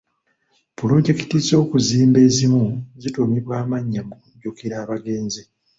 [0.77, 2.63] Pulojekiti z'okuzimba ezimu
[3.01, 5.41] zituumibwa amannya mu kujjukira abagenzi.